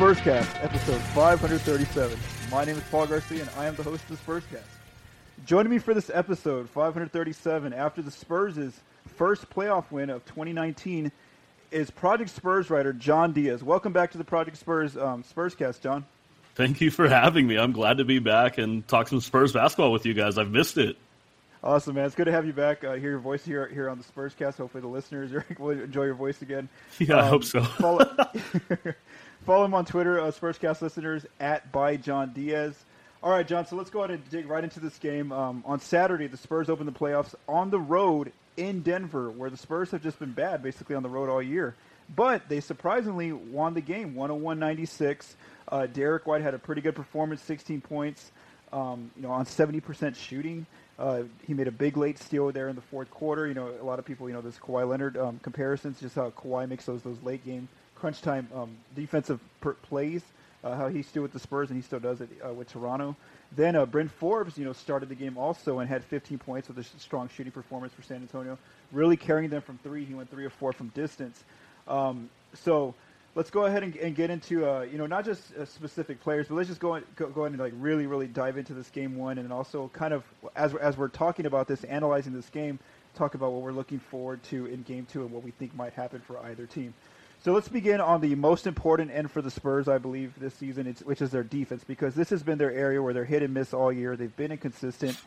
[0.00, 2.18] To Spurscast, episode 537.
[2.50, 4.62] My name is Paul Garcia, and I am the host of the Spurscast.
[5.44, 11.12] Joining me for this episode, 537, after the Spurs' first playoff win of 2019,
[11.70, 13.62] is Project Spurs writer John Diaz.
[13.62, 16.06] Welcome back to the Project Spurs um, Spurscast, John.
[16.54, 17.58] Thank you for having me.
[17.58, 20.38] I'm glad to be back and talk some Spurs basketball with you guys.
[20.38, 20.96] I've missed it.
[21.62, 22.06] Awesome, man.
[22.06, 22.84] It's good to have you back.
[22.84, 24.56] Uh, hear your voice here here on the Spurs Cast.
[24.56, 26.70] Hopefully, the listeners will enjoy your voice again.
[26.98, 27.62] Yeah, um, I hope so.
[27.62, 28.16] follow,
[29.44, 32.74] follow, him on Twitter, uh, Spurscast listeners at by John Diaz.
[33.22, 33.66] All right, John.
[33.66, 35.32] So let's go ahead and dig right into this game.
[35.32, 39.56] Um, on Saturday, the Spurs open the playoffs on the road in Denver, where the
[39.56, 41.74] Spurs have just been bad, basically on the road all year.
[42.14, 45.34] But they surprisingly won the game, 101-96.
[45.68, 48.30] Uh, Derrick White had a pretty good performance, 16 points,
[48.72, 50.66] um, you know, on 70% shooting.
[50.98, 53.46] Uh, he made a big late steal there in the fourth quarter.
[53.46, 56.30] You know, a lot of people, you know, this Kawhi Leonard um, comparisons, just how
[56.30, 57.68] Kawhi makes those those late game
[58.00, 60.22] crunch time um, defensive per- plays.
[60.62, 63.16] Uh, how he still with the Spurs and he still does it uh, with Toronto.
[63.56, 66.76] Then uh, Bryn Forbes, you know, started the game also and had 15 points with
[66.76, 68.58] a strong shooting performance for San Antonio,
[68.92, 70.04] really carrying them from three.
[70.04, 71.42] He went three or four from distance.
[71.88, 72.94] Um, so
[73.34, 76.48] let's go ahead and, and get into uh, you know not just uh, specific players,
[76.48, 79.16] but let's just go, go go ahead and like really really dive into this game
[79.16, 80.24] one, and also kind of
[80.56, 82.78] as as we're talking about this, analyzing this game,
[83.14, 85.92] talk about what we're looking forward to in game two and what we think might
[85.92, 86.94] happen for either team.
[87.42, 90.94] So let's begin on the most important end for the Spurs, I believe, this season,
[91.04, 93.72] which is their defense, because this has been their area where they're hit and miss
[93.72, 94.14] all year.
[94.14, 95.18] They've been inconsistent.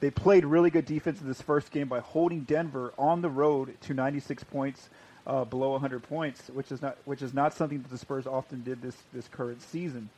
[0.00, 3.76] They played really good defense in this first game by holding Denver on the road
[3.82, 4.88] to 96 points
[5.28, 8.64] uh, below 100 points, which is not which is not something that the Spurs often
[8.64, 10.08] did this this current season.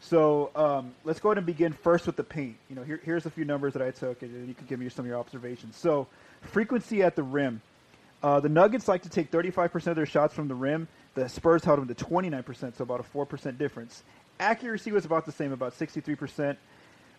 [0.00, 2.56] So um, let's go ahead and begin first with the paint.
[2.68, 4.88] You know, here, here's a few numbers that I took, and you can give me
[4.88, 5.76] some of your observations.
[5.76, 6.08] So
[6.42, 7.62] frequency at the rim.
[8.22, 10.88] Uh, the Nuggets like to take 35% of their shots from the rim.
[11.16, 14.04] The Spurs held them to 29%, so about a 4% difference.
[14.38, 16.56] Accuracy was about the same, about 63%.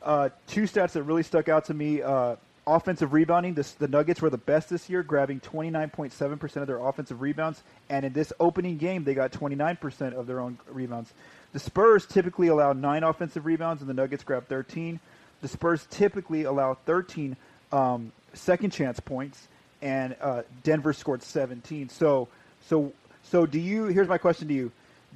[0.03, 2.35] Uh, two stats that really stuck out to me uh,
[2.67, 7.21] offensive rebounding, this, the Nuggets were the best this year, grabbing 29.7% of their offensive
[7.21, 7.63] rebounds.
[7.89, 11.11] And in this opening game, they got 29% of their own rebounds.
[11.53, 14.99] The Spurs typically allow nine offensive rebounds, and the Nuggets grab 13.
[15.41, 17.35] The Spurs typically allow 13
[17.71, 19.47] um, second chance points,
[19.81, 21.89] and uh, Denver scored 17.
[21.89, 22.27] So,
[22.67, 22.91] so,
[23.29, 23.85] so, do you?
[23.85, 24.71] Here's my question to you: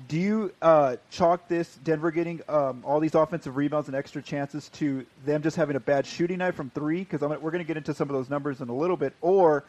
[0.07, 4.69] do you uh, chalk this Denver getting um, all these offensive rebounds and extra chances
[4.69, 6.99] to them just having a bad shooting night from three?
[6.99, 9.13] Because we're going to get into some of those numbers in a little bit.
[9.21, 9.63] Or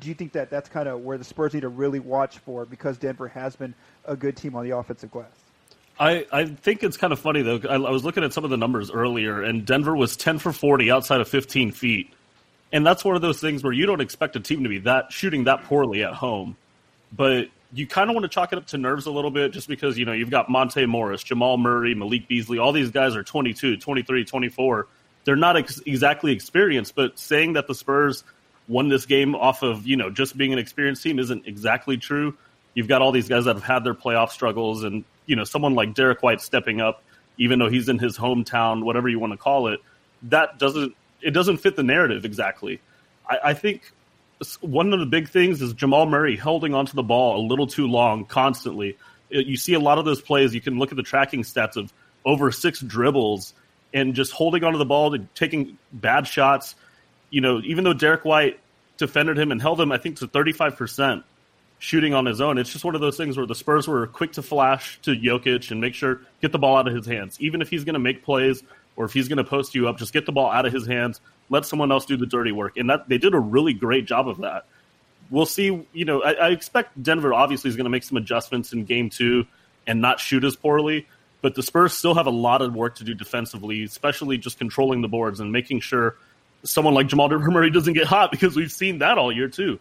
[0.00, 2.64] do you think that that's kind of where the Spurs need to really watch for
[2.64, 5.30] because Denver has been a good team on the offensive glass?
[6.00, 7.60] I, I think it's kind of funny though.
[7.68, 10.52] I, I was looking at some of the numbers earlier, and Denver was ten for
[10.52, 12.12] forty outside of fifteen feet,
[12.72, 15.12] and that's one of those things where you don't expect a team to be that
[15.12, 16.56] shooting that poorly at home.
[17.10, 19.68] But you kind of want to chalk it up to nerves a little bit just
[19.68, 22.58] because, you know, you've got Monte Morris, Jamal Murray, Malik Beasley.
[22.58, 24.86] All these guys are 22, 23, 24.
[25.24, 28.24] They're not ex- exactly experienced, but saying that the Spurs
[28.68, 32.36] won this game off of, you know, just being an experienced team isn't exactly true.
[32.72, 35.74] You've got all these guys that have had their playoff struggles and, you know, someone
[35.74, 37.02] like Derrick White stepping up,
[37.36, 39.80] even though he's in his hometown, whatever you want to call it,
[40.24, 42.80] that doesn't, it doesn't fit the narrative exactly.
[43.28, 43.92] I, I think
[44.60, 47.86] one of the big things is Jamal Murray holding onto the ball a little too
[47.86, 48.96] long constantly.
[49.30, 50.54] You see a lot of those plays.
[50.54, 51.92] You can look at the tracking stats of
[52.24, 53.54] over six dribbles
[53.92, 56.74] and just holding onto the ball and taking bad shots.
[57.30, 58.60] You know, even though Derrick White
[58.96, 61.24] defended him and held him, I think to thirty five percent
[61.78, 62.58] shooting on his own.
[62.58, 65.70] It's just one of those things where the Spurs were quick to flash to Jokic
[65.70, 68.00] and make sure get the ball out of his hands, even if he's going to
[68.00, 68.62] make plays
[68.96, 70.86] or if he's going to post you up, just get the ball out of his
[70.86, 72.76] hands, let someone else do the dirty work.
[72.76, 74.66] And that they did a really great job of that.
[75.30, 75.86] We'll see.
[75.92, 79.10] You know, I, I expect Denver obviously is going to make some adjustments in game
[79.10, 79.46] two
[79.86, 81.06] and not shoot as poorly.
[81.40, 85.02] But the Spurs still have a lot of work to do defensively, especially just controlling
[85.02, 86.16] the boards and making sure
[86.64, 89.78] someone like Jamal Murray doesn't get hot because we've seen that all year too.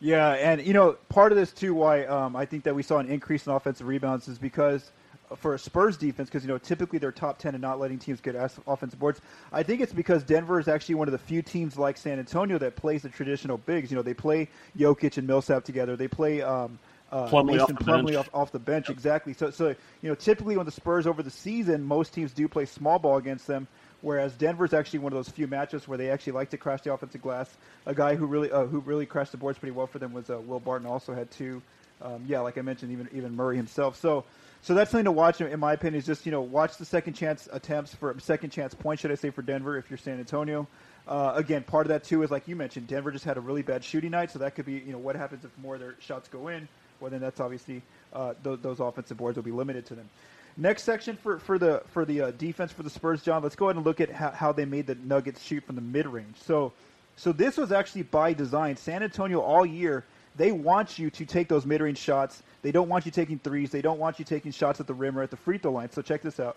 [0.00, 2.98] Yeah, and you know, part of this too, why um, I think that we saw
[2.98, 4.90] an increase in offensive rebounds is because
[5.36, 8.20] for a Spurs defense because you know typically they're top ten and not letting teams
[8.20, 8.34] get
[8.66, 9.20] offensive boards.
[9.52, 12.58] I think it's because Denver is actually one of the few teams like San Antonio
[12.58, 13.90] that plays the traditional bigs.
[13.90, 15.96] You know they play Jokic and Millsap together.
[15.96, 16.78] They play um,
[17.12, 18.96] uh, Plumlee off Plumlee off, off, the bench yep.
[18.96, 19.32] exactly.
[19.32, 19.68] So so
[20.02, 23.16] you know typically when the Spurs over the season, most teams do play small ball
[23.16, 23.66] against them.
[24.02, 26.92] Whereas Denver's actually one of those few matchups where they actually like to crash the
[26.92, 27.54] offensive glass.
[27.84, 30.30] A guy who really uh, who really crashed the boards pretty well for them was
[30.30, 30.86] uh, Will Barton.
[30.86, 31.62] Also had two.
[32.02, 34.00] Um, yeah, like I mentioned, even even Murray himself.
[34.00, 34.24] So
[34.62, 35.98] so that's something to watch, in my opinion.
[35.98, 39.14] Is just you know watch the second chance attempts for second chance points, should I
[39.14, 40.66] say, for Denver if you're San Antonio.
[41.08, 43.62] Uh, again, part of that too is like you mentioned, Denver just had a really
[43.62, 45.96] bad shooting night, so that could be you know what happens if more of their
[46.00, 46.68] shots go in,
[47.00, 50.08] well then that's obviously uh, th- those offensive boards will be limited to them.
[50.56, 53.42] Next section for, for the for the uh, defense for the Spurs, John.
[53.42, 55.80] Let's go ahead and look at how, how they made the Nuggets shoot from the
[55.80, 56.36] mid range.
[56.44, 56.72] So
[57.16, 58.76] so this was actually by design.
[58.76, 60.04] San Antonio all year
[60.40, 62.42] they want you to take those mid range shots.
[62.62, 63.70] They don't want you taking threes.
[63.70, 65.90] They don't want you taking shots at the rim or at the free throw line.
[65.92, 66.56] So check this out.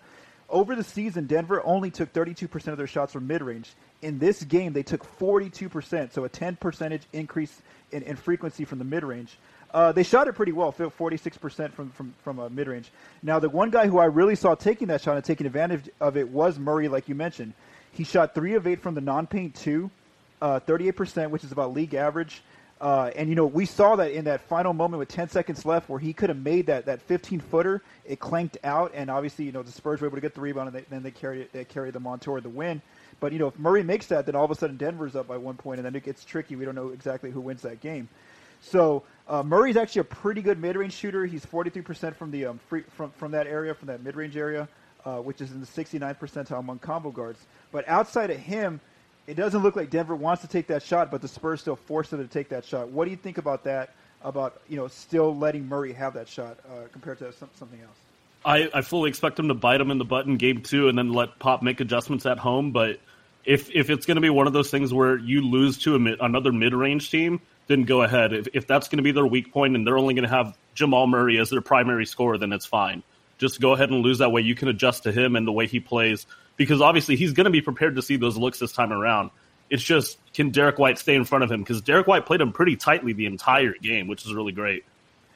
[0.50, 3.74] Over the season, Denver only took 32% of their shots from mid range.
[4.02, 8.80] In this game, they took 42%, so a 10 percentage increase in, in frequency from
[8.80, 9.38] the mid range.
[9.74, 12.90] Uh, they shot it pretty well, 46% from from from a mid range.
[13.22, 16.16] Now, the one guy who I really saw taking that shot and taking advantage of
[16.16, 17.54] it was Murray, like you mentioned.
[17.92, 19.92] He shot three of eight from the non-paint two,
[20.42, 22.42] uh, 38%, which is about league average.
[22.82, 25.88] Uh, and you know, we saw that in that final moment with 10 seconds left,
[25.88, 27.82] where he could have made that that 15 footer.
[28.06, 30.68] It clanked out, and obviously, you know, the Spurs were able to get the rebound,
[30.68, 32.82] and they, then they carried they carried them on toward the win.
[33.20, 35.38] But you know, if Murray makes that, then all of a sudden Denver's up by
[35.38, 36.56] one point, and then it gets tricky.
[36.56, 38.10] We don't know exactly who wins that game.
[38.60, 41.26] So uh, Murray's actually a pretty good mid-range shooter.
[41.26, 44.68] He's 43% from the um, free, from from that area, from that mid-range area,
[45.06, 47.46] uh, which is in the 69th percentile among combo guards.
[47.72, 48.82] But outside of him,
[49.28, 52.12] it doesn't look like Denver wants to take that shot, but the Spurs still forced
[52.12, 52.90] them to take that shot.
[52.90, 53.92] What do you think about that?
[54.22, 57.98] About you know still letting Murray have that shot uh, compared to some, something else?
[58.46, 60.98] I, I fully expect him to bite him in the butt in game two and
[60.98, 62.72] then let Pop make adjustments at home.
[62.72, 63.00] But
[63.44, 66.20] if if it's going to be one of those things where you lose to mid,
[66.22, 68.32] another mid range team, then go ahead.
[68.32, 70.58] If, if that's going to be their weak point and they're only going to have
[70.74, 73.04] Jamal Murray as their primary scorer, then it's fine.
[73.38, 74.42] Just go ahead and lose that way.
[74.42, 77.52] You can adjust to him and the way he plays because obviously he's going to
[77.52, 79.32] be prepared to see those looks this time around.
[79.70, 82.52] It's just can Derrick White stay in front of him because Derrick White played him
[82.52, 84.84] pretty tightly the entire game, which is really great.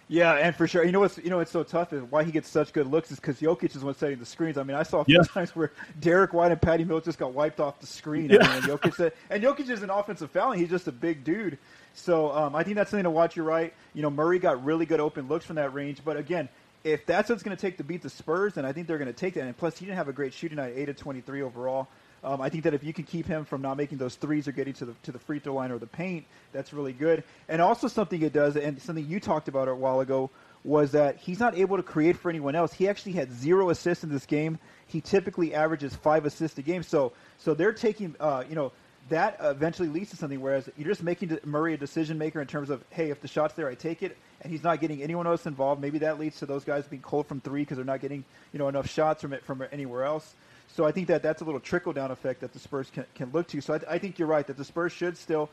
[0.10, 2.32] Yeah, and for sure, you know what's you know what's so tough is why he
[2.32, 4.58] gets such good looks is because Jokic is one setting the screens.
[4.58, 5.24] I mean, I saw a few yeah.
[5.34, 8.30] times where Derrick White and Patty Mills just got wiped off the screen.
[8.30, 8.38] Yeah.
[8.42, 10.54] I mean, and Jokic said, and Jokic is an offensive foul.
[10.54, 11.58] He's just a big dude.
[11.94, 13.36] So um, I think that's something to watch.
[13.36, 13.74] You're right.
[13.94, 16.48] You know, Murray got really good open looks from that range, but again,
[16.84, 18.98] if that's what it's going to take to beat the Spurs, then I think they're
[18.98, 19.44] going to take that.
[19.44, 21.88] And plus, he didn't have a great shooting night, eight of 23 overall.
[22.24, 24.52] Um, I think that if you can keep him from not making those threes or
[24.52, 27.24] getting to the to the free throw line or the paint, that's really good.
[27.48, 30.32] And also something it does, and something you talked about a while ago,
[30.64, 32.74] was that he's not able to create for anyone else.
[32.74, 34.58] He actually had zero assists in this game.
[34.88, 36.82] He typically averages five assists a game.
[36.84, 38.72] So so they're taking, uh, you know,
[39.10, 40.42] that eventually leads to something.
[40.42, 43.54] Whereas you're just making Murray a decision maker in terms of, hey, if the shot's
[43.54, 45.82] there, I take it, and he's not getting anyone else involved.
[45.82, 48.24] Maybe that leads to those guys being cold from three because they're not getting
[48.54, 50.36] you know enough shots from it from anywhere else.
[50.70, 53.32] So I think that that's a little trickle down effect that the Spurs can, can
[53.32, 53.62] look to.
[53.62, 55.50] So I, I think you're right that the Spurs should still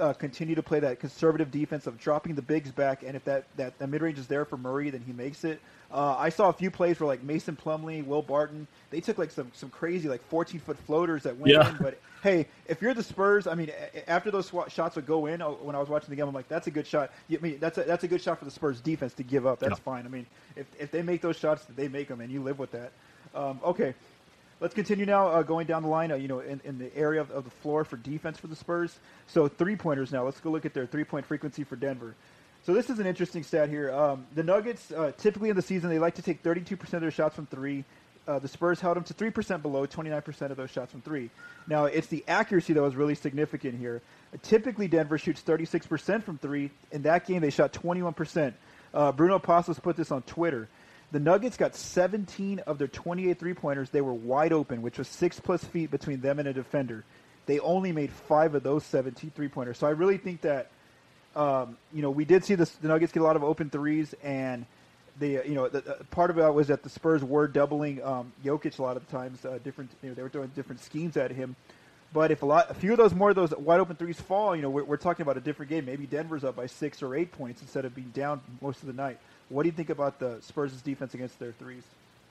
[0.00, 3.44] uh, continue to play that conservative defense of dropping the bigs back, and if that
[3.56, 5.60] that, that mid range is there for Murray, then he makes it.
[5.90, 9.30] Uh, I saw a few plays where like Mason Plumlee, Will Barton, they took like
[9.30, 11.70] some some crazy like 14 foot floaters that went yeah.
[11.70, 11.76] in.
[11.80, 13.70] But hey, if you're the Spurs, I mean,
[14.06, 16.48] after those shots would go in, oh, when I was watching the game, I'm like,
[16.48, 17.10] that's a good shot.
[17.32, 19.60] I mean, that's a, that's a good shot for the Spurs defense to give up.
[19.60, 19.84] That's yeah.
[19.84, 20.04] fine.
[20.04, 22.72] I mean, if if they make those shots, they make them, and you live with
[22.72, 22.92] that.
[23.34, 23.94] Um, okay,
[24.60, 26.10] Let's continue now, uh, going down the line.
[26.10, 28.56] Uh, you know, in, in the area of, of, the floor for defense for the
[28.56, 28.98] Spurs.
[29.28, 30.24] So three pointers now.
[30.24, 32.14] Let's go look at their three point frequency for Denver.
[32.66, 33.92] So this is an interesting stat here.
[33.92, 37.10] Um, the Nuggets uh, typically in the season they like to take 32% of their
[37.10, 37.84] shots from three.
[38.26, 41.30] Uh, the Spurs held them to 3% below, 29% of those shots from three.
[41.66, 44.02] Now, it's the accuracy that was really significant here.
[44.42, 46.70] Typically, Denver shoots 36% from three.
[46.92, 48.52] In that game, they shot 21%.
[48.92, 50.68] Uh, Bruno Passos put this on Twitter.
[51.10, 53.90] The Nuggets got 17 of their 28 three pointers.
[53.90, 57.04] They were wide open, which was six plus feet between them and a defender.
[57.46, 59.78] They only made five of those 17 three pointers.
[59.78, 60.70] So I really think that,
[61.34, 64.66] um, you know, we did see the, Nuggets get a lot of open threes, and
[65.18, 68.32] the you know the, the, part of it was that the Spurs were doubling um,
[68.44, 69.44] Jokic a lot of the times.
[69.44, 71.56] Uh, different, you know, they were doing different schemes at him.
[72.12, 74.56] But if a lot, a few of those more of those wide open threes fall,
[74.56, 75.84] you know, we're, we're talking about a different game.
[75.84, 78.94] Maybe Denver's up by six or eight points instead of being down most of the
[78.94, 79.18] night.
[79.50, 81.84] What do you think about the Spurs' defense against their threes?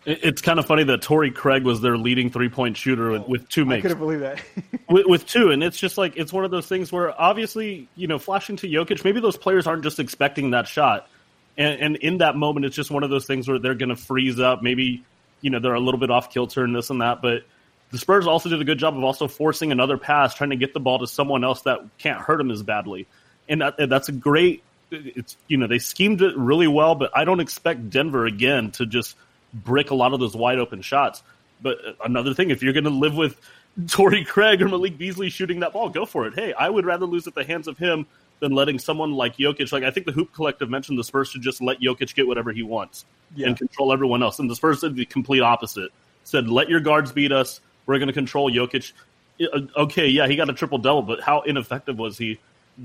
[0.06, 3.50] It's kind of funny that Torrey Craig was their leading three point shooter with, with
[3.50, 3.80] two makes.
[3.80, 4.42] I couldn't believe that.
[4.90, 8.08] with, with, two, and it's just like it's one of those things where obviously you
[8.08, 11.10] know flashing to Jokic, maybe those players aren't just expecting that shot,
[11.58, 13.98] and, and in that moment, it's just one of those things where they're going to
[13.98, 14.64] freeze up.
[14.64, 15.04] Maybe
[15.42, 17.44] you know they're a little bit off kilter and this and that, but
[17.92, 20.74] the Spurs also did a good job of also forcing another pass, trying to get
[20.74, 23.08] the ball to someone else that can't hurt them as badly,
[23.48, 27.26] and that, that's a great it's you know they schemed it really well, but I
[27.26, 29.16] don't expect Denver again to just
[29.54, 31.24] brick a lot of those wide open shots.
[31.62, 33.40] But uh, another thing, if you're going to live with
[33.88, 36.36] Torrey Craig or Malik Beasley shooting that ball, go for it.
[36.36, 38.06] Hey, I would rather lose at the hands of him
[38.40, 39.72] than letting someone like Jokic.
[39.72, 42.52] Like I think the Hoop Collective mentioned the Spurs should just let Jokic get whatever
[42.52, 43.48] he wants yeah.
[43.48, 44.40] and control everyone else.
[44.40, 45.92] And the Spurs did the complete opposite.
[46.24, 47.62] Said, let your guards beat us.
[47.88, 48.94] We're going to control Jokic.
[49.42, 52.40] Uh, okay, yeah, he got a triple double, but how ineffective was he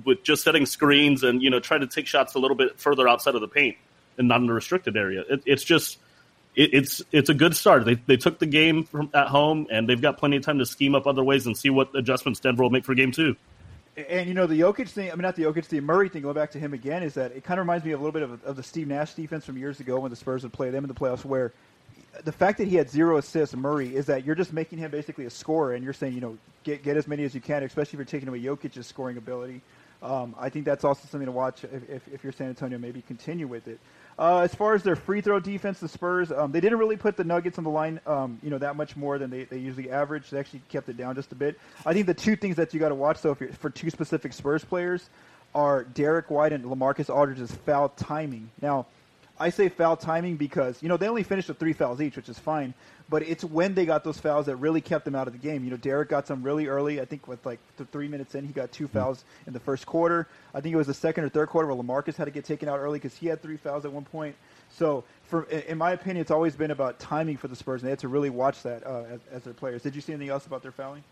[0.04, 3.06] with just setting screens and you know trying to take shots a little bit further
[3.06, 3.76] outside of the paint
[4.16, 5.24] and not in the restricted area.
[5.28, 5.98] It, it's just
[6.54, 7.84] it, it's it's a good start.
[7.84, 10.66] They they took the game from at home and they've got plenty of time to
[10.66, 13.36] scheme up other ways and see what adjustments Denver will make for game two.
[14.08, 15.10] And you know the Jokic thing.
[15.10, 16.22] I mean, not the Jokic, the Murray thing.
[16.22, 18.12] Going back to him again, is that it kind of reminds me of a little
[18.18, 20.70] bit of, of the Steve Nash defense from years ago when the Spurs would play
[20.70, 21.52] them in the playoffs, where
[22.24, 25.24] the fact that he had zero assists, Murray, is that you're just making him basically
[25.24, 27.96] a scorer, and you're saying, you know, get get as many as you can, especially
[27.96, 29.60] if you're taking away Jokic's scoring ability.
[30.02, 32.76] Um, I think that's also something to watch if, if, if, you're San Antonio.
[32.76, 33.78] Maybe continue with it.
[34.18, 37.16] Uh, as far as their free throw defense, the Spurs um, they didn't really put
[37.16, 39.90] the Nuggets on the line, um, you know, that much more than they, they usually
[39.90, 40.28] average.
[40.30, 41.58] They actually kept it down just a bit.
[41.86, 44.64] I think the two things that you got to watch, though, for two specific Spurs
[44.64, 45.08] players,
[45.54, 48.50] are Derrick White and LaMarcus Aldridge's foul timing.
[48.60, 48.86] Now
[49.42, 52.28] I say foul timing because you know they only finished with three fouls each, which
[52.28, 52.74] is fine.
[53.10, 55.64] But it's when they got those fouls that really kept them out of the game.
[55.64, 57.00] You know, Derrick got some really early.
[57.00, 59.84] I think with like the three minutes in, he got two fouls in the first
[59.84, 60.28] quarter.
[60.54, 62.68] I think it was the second or third quarter where Lamarcus had to get taken
[62.68, 64.36] out early because he had three fouls at one point.
[64.70, 67.90] So, for in my opinion, it's always been about timing for the Spurs, and they
[67.90, 69.82] had to really watch that uh, as, as their players.
[69.82, 71.02] Did you see anything else about their fouling?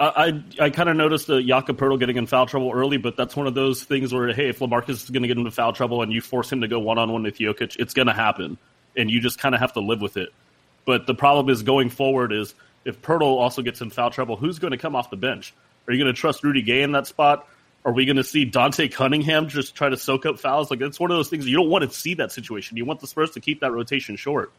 [0.00, 3.36] I I kind of noticed the Jakob Poeltl getting in foul trouble early, but that's
[3.36, 6.02] one of those things where hey, if Lamarcus is going to get into foul trouble
[6.02, 8.56] and you force him to go one on one with Jokic, it's going to happen,
[8.96, 10.30] and you just kind of have to live with it.
[10.86, 12.54] But the problem is going forward is
[12.84, 15.52] if Poeltl also gets in foul trouble, who's going to come off the bench?
[15.86, 17.46] Are you going to trust Rudy Gay in that spot?
[17.84, 20.70] Are we going to see Dante Cunningham just try to soak up fouls?
[20.70, 22.76] Like it's one of those things you don't want to see that situation.
[22.76, 24.52] You want the Spurs to keep that rotation short.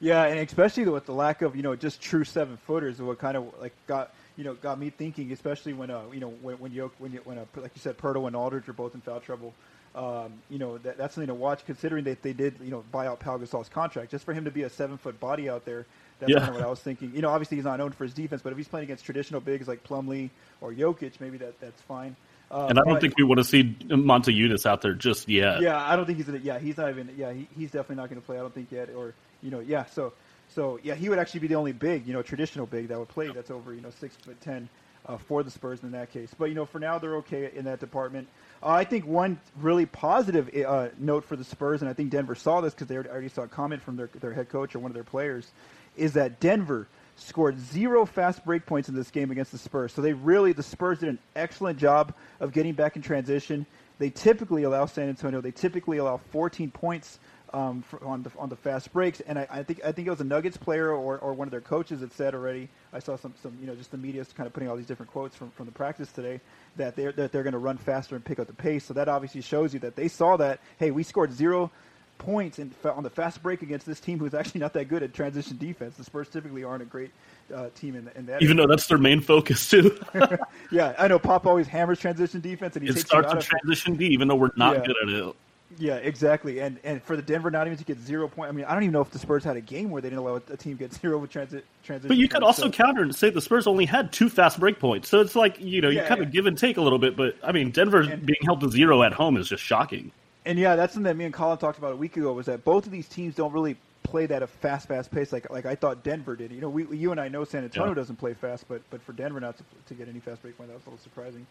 [0.00, 3.36] Yeah, and especially with the lack of you know just true seven footers, what kind
[3.36, 6.72] of like got you know, got me thinking, especially when uh, you know, when when
[6.72, 9.20] you when you, when uh, like you said, Poeltl and Aldridge are both in foul
[9.20, 9.52] trouble.
[9.94, 13.08] Um, you know, that, that's something to watch, considering that they did, you know, buy
[13.08, 15.86] out Pau Gasol's contract just for him to be a seven foot body out there.
[16.20, 16.38] That's yeah.
[16.38, 17.12] kind of what I was thinking.
[17.14, 19.40] You know, obviously he's not known for his defense, but if he's playing against traditional
[19.40, 20.30] bigs like Plumlee
[20.60, 22.14] or Jokic, maybe that that's fine.
[22.50, 25.28] Uh, and I don't but, think we want to see Monte Motiejunas out there just
[25.28, 25.60] yet.
[25.60, 26.38] Yeah, I don't think he's gonna.
[26.38, 27.10] Yeah, he's not even.
[27.16, 28.36] Yeah, he, he's definitely not going to play.
[28.36, 28.90] I don't think yet.
[28.90, 29.86] Or you know, yeah.
[29.86, 30.12] So
[30.54, 33.08] so yeah, he would actually be the only big, you know, traditional big that would
[33.08, 33.28] play.
[33.28, 34.68] That's over, you know, six foot ten
[35.06, 36.30] uh, for the Spurs in that case.
[36.38, 38.28] But you know, for now they're okay in that department.
[38.62, 42.34] Uh, I think one really positive uh, note for the Spurs, and I think Denver
[42.34, 44.90] saw this because they already saw a comment from their their head coach or one
[44.90, 45.50] of their players,
[45.96, 46.86] is that Denver
[47.16, 49.92] scored zero fast break points in this game against the Spurs.
[49.92, 53.66] So they really the Spurs did an excellent job of getting back in transition.
[53.98, 55.40] They typically allow San Antonio.
[55.40, 57.18] They typically allow 14 points
[57.52, 59.20] um, for, on the on the fast breaks.
[59.20, 61.52] And I, I, think I think it was a Nuggets player or, or one of
[61.52, 62.68] their coaches that said already.
[62.92, 65.12] I saw some, some you know just the media kind of putting all these different
[65.12, 66.40] quotes from, from the practice today
[66.76, 68.84] that they're that they're going to run faster and pick up the pace.
[68.84, 71.70] So that obviously shows you that they saw that hey we scored zero
[72.18, 75.14] points in, on the fast break against this team who's actually not that good at
[75.14, 75.96] transition defense.
[75.96, 77.12] The Spurs typically aren't a great
[77.54, 78.42] uh, team in, in, that.
[78.42, 78.66] Even area.
[78.66, 79.98] though that's their main focus too.
[80.72, 84.06] yeah, I know Pop always hammers transition defense, and he it starts with transition D,
[84.06, 84.84] even though we're not yeah.
[84.86, 85.36] good at it.
[85.76, 86.60] Yeah, exactly.
[86.60, 88.48] And and for the Denver not even to get zero point.
[88.48, 90.20] I mean, I don't even know if the Spurs had a game where they didn't
[90.20, 92.08] allow a team get zero with transit transition.
[92.08, 92.70] But you could also so.
[92.70, 95.08] counter and say the Spurs only had two fast break points.
[95.08, 96.26] So it's like you know you yeah, kind yeah.
[96.26, 97.16] of give and take a little bit.
[97.16, 100.10] But I mean, Denver and, being held to zero at home is just shocking.
[100.46, 102.32] And yeah, that's something that me and Colin talked about a week ago.
[102.32, 105.50] Was that both of these teams don't really play that a fast, fast pace like
[105.50, 106.50] like I thought Denver did.
[106.50, 107.94] You know, we you and I know San Antonio yeah.
[107.94, 110.70] doesn't play fast, but but for Denver not to, to get any fast break point,
[110.70, 111.46] that was a little surprising.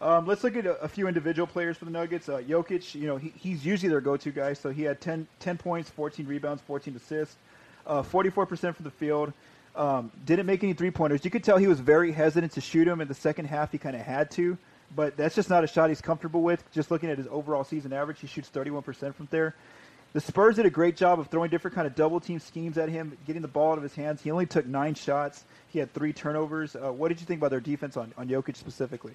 [0.00, 2.28] Um, let's look at a, a, few individual players for the Nuggets.
[2.28, 4.52] Uh, Jokic, you know, he, he's usually their go-to guy.
[4.52, 7.36] So he had 10, 10 points, 14 rebounds, 14 assists,
[7.86, 9.32] uh, 44% from the field.
[9.74, 11.24] Um, didn't make any three-pointers.
[11.24, 13.72] You could tell he was very hesitant to shoot him in the second half.
[13.72, 14.56] He kind of had to,
[14.94, 16.62] but that's just not a shot he's comfortable with.
[16.72, 19.54] Just looking at his overall season average, he shoots 31% from there.
[20.12, 22.88] The Spurs did a great job of throwing different kind of double team schemes at
[22.88, 24.22] him, getting the ball out of his hands.
[24.22, 25.44] He only took nine shots.
[25.68, 26.74] He had three turnovers.
[26.74, 29.14] Uh, what did you think about their defense on, on Jokic specifically?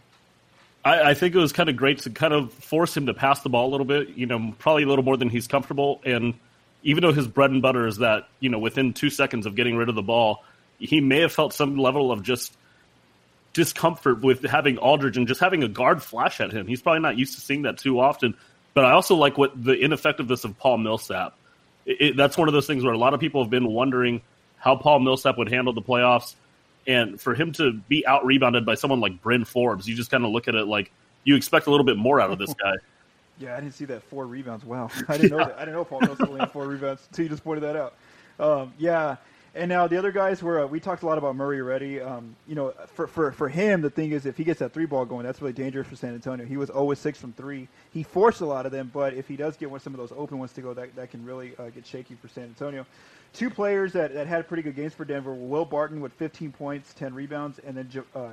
[0.83, 3.41] I, I, think it was kind of great to kind of force him to pass
[3.41, 4.09] the ball a little bit.
[4.09, 6.01] You know, probably a little more than he's comfortable.
[6.05, 6.33] And
[6.83, 9.77] even though his bread and butter is that, you know, within two seconds of getting
[9.77, 10.43] rid of the ball,
[10.79, 12.55] he may have felt some level of just
[13.53, 16.67] discomfort with having Aldridge and just having a guard flash at him.
[16.67, 18.35] He's probably not used to seeing that too often.
[18.73, 21.37] But I also like what the ineffectiveness of Paul Millsap.
[21.85, 24.21] It, it, that's one of those things where a lot of people have been wondering
[24.57, 26.35] how Paul Millsap would handle the playoffs.
[26.87, 30.25] And for him to be out rebounded by someone like Bryn Forbes, you just kind
[30.25, 30.91] of look at it like
[31.23, 32.73] you expect a little bit more out of this guy.
[33.39, 34.65] yeah, I didn't see that four rebounds.
[34.65, 35.55] Wow, I didn't know that.
[35.57, 37.93] I didn't know Paul Millsap only had four rebounds until you just pointed that out.
[38.39, 39.17] Um, yeah,
[39.53, 41.99] and now the other guys were uh, we talked a lot about Murray already.
[41.99, 44.85] Um, you know, for, for for him, the thing is if he gets that three
[44.85, 46.45] ball going, that's really dangerous for San Antonio.
[46.45, 47.67] He was always six from three.
[47.91, 50.13] He forced a lot of them, but if he does get one, some of those
[50.17, 52.85] open ones to go, that that can really uh, get shaky for San Antonio.
[53.33, 56.51] Two players that, that had pretty good games for Denver were Will Barton with 15
[56.51, 58.29] points, 10 rebounds, and then uh,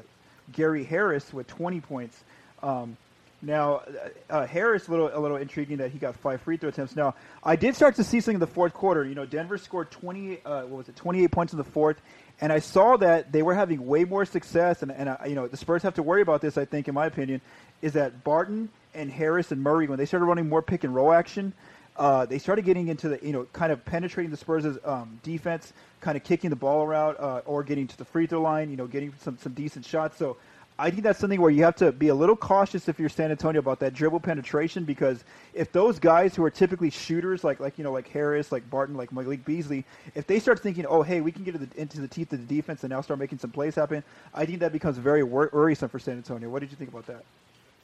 [0.52, 2.24] Gary Harris with 20 points.
[2.62, 2.96] Um,
[3.40, 3.82] Now, uh,
[4.30, 6.96] uh, Harris, a little, a little intriguing that he got five free throw attempts.
[6.96, 9.04] Now, I did start to see something in the fourth quarter.
[9.04, 12.00] You know, Denver scored 20, uh, what was it, 28 points in the fourth,
[12.40, 14.82] and I saw that they were having way more success.
[14.82, 16.94] And, and uh, you know, the Spurs have to worry about this, I think, in
[16.94, 17.40] my opinion,
[17.80, 21.12] is that Barton and Harris and Murray, when they started running more pick and roll
[21.12, 21.52] action,
[21.96, 25.72] uh, they started getting into the, you know, kind of penetrating the Spurs' um, defense,
[26.00, 28.76] kind of kicking the ball around uh, or getting to the free throw line, you
[28.76, 30.16] know, getting some, some decent shots.
[30.16, 30.36] So
[30.80, 33.32] I think that's something where you have to be a little cautious if you're San
[33.32, 37.78] Antonio about that dribble penetration because if those guys who are typically shooters like like
[37.78, 41.20] you know like Harris, like Barton, like Malik Beasley, if they start thinking, oh hey,
[41.20, 43.74] we can get into the, teeth of the defense and now start making some plays
[43.74, 46.48] happen, I think that becomes very wor- worrisome for San Antonio.
[46.48, 47.24] What did you think about that?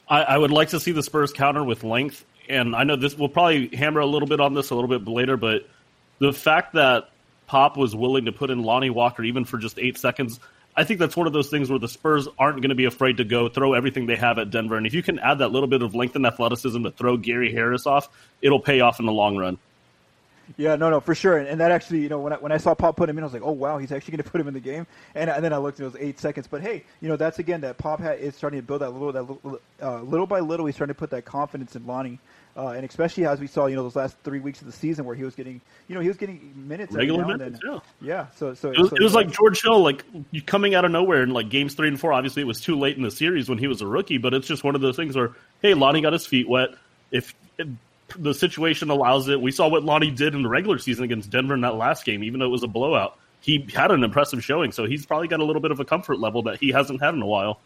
[0.08, 3.18] I, I would like to see the Spurs counter with length, and I know this
[3.18, 5.68] we'll probably hammer a little bit on this a little bit later, but
[6.20, 7.10] the fact that
[7.48, 10.38] Pop was willing to put in Lonnie Walker even for just eight seconds
[10.76, 13.18] I think that's one of those things where the Spurs aren't going to be afraid
[13.18, 14.76] to go throw everything they have at Denver.
[14.76, 17.52] And if you can add that little bit of length and athleticism to throw Gary
[17.52, 18.08] Harris off,
[18.42, 19.58] it'll pay off in the long run.
[20.56, 21.38] Yeah, no, no, for sure.
[21.38, 23.26] And, that actually, you know, when I, when I saw Pop put him in, I
[23.26, 24.86] was like, oh wow, he's actually going to put him in the game.
[25.14, 26.46] And, and then I looked, and it was eight seconds.
[26.46, 29.12] But hey, you know, that's again that Pop hat is starting to build that little,
[29.12, 32.18] that little, uh, little by little, he's starting to put that confidence in Lonnie.
[32.56, 35.04] Uh, and especially as we saw, you know, those last three weeks of the season
[35.04, 37.58] where he was getting, you know, he was getting minutes regular minutes.
[37.66, 37.78] Yeah.
[38.00, 38.26] yeah.
[38.36, 40.04] So, so it was, so, it was like George Hill, like
[40.46, 42.12] coming out of nowhere in like games three and four.
[42.12, 44.46] Obviously, it was too late in the series when he was a rookie, but it's
[44.46, 45.32] just one of those things where,
[45.62, 46.68] hey, Lonnie got his feet wet.
[47.10, 47.66] If it,
[48.16, 51.54] the situation allows it, we saw what Lonnie did in the regular season against Denver
[51.54, 53.18] in that last game, even though it was a blowout.
[53.40, 56.20] He had an impressive showing, so he's probably got a little bit of a comfort
[56.20, 57.60] level that he hasn't had in a while.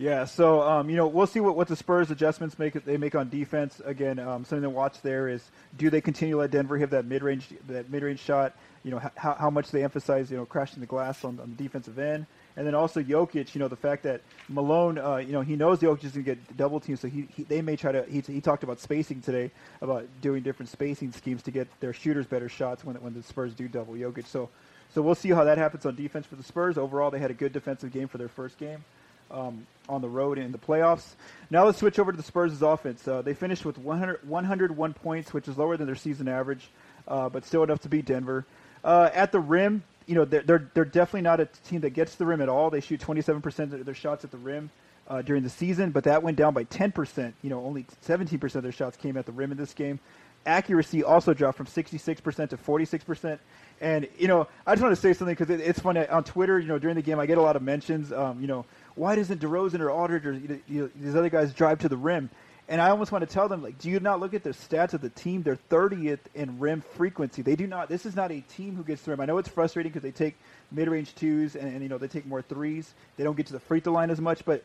[0.00, 3.16] Yeah, so um, you know we'll see what, what the Spurs adjustments make they make
[3.16, 3.82] on defense.
[3.84, 5.42] Again, um, something to watch there is
[5.76, 8.54] do they continue to let Denver have that mid range that mid range shot?
[8.84, 11.60] You know how, how much they emphasize you know crashing the glass on, on the
[11.60, 13.56] defensive end, and then also Jokic.
[13.56, 16.34] You know the fact that Malone, uh, you know he knows Jokic is going to
[16.36, 18.04] get double teamed, so he, he, they may try to.
[18.04, 19.50] He, he talked about spacing today
[19.82, 23.52] about doing different spacing schemes to get their shooters better shots when when the Spurs
[23.52, 24.28] do double Jokic.
[24.28, 24.48] So
[24.94, 26.78] so we'll see how that happens on defense for the Spurs.
[26.78, 28.84] Overall, they had a good defensive game for their first game
[29.30, 31.14] um, on the road in the playoffs.
[31.50, 33.06] Now let's switch over to the Spurs' offense.
[33.06, 36.68] Uh, they finished with 100, 101 points, which is lower than their season average,
[37.06, 38.44] uh, but still enough to beat Denver.
[38.84, 42.12] Uh, at the rim, you know they're, they're, they're definitely not a team that gets
[42.12, 42.70] to the rim at all.
[42.70, 44.70] They shoot 27% of their shots at the rim
[45.08, 47.32] uh, during the season, but that went down by 10%.
[47.42, 50.00] You know, only 17% of their shots came at the rim in this game.
[50.46, 53.38] Accuracy also dropped from 66% to 46%.
[53.80, 56.58] And you know, I just want to say something because it, it's funny on Twitter.
[56.58, 58.12] You know, during the game, I get a lot of mentions.
[58.12, 58.64] Um, you know,
[58.98, 62.30] why doesn't DeRozan or Aldridge or you know, these other guys drive to the rim?
[62.70, 64.92] And I almost want to tell them, like, do you not look at the stats
[64.92, 65.42] of the team?
[65.42, 67.40] They're 30th in rim frequency.
[67.40, 67.88] They do not.
[67.88, 69.20] This is not a team who gets to the rim.
[69.20, 70.36] I know it's frustrating because they take
[70.70, 72.92] mid-range twos and, and, you know they take more threes.
[73.16, 74.64] They don't get to the free throw line as much, but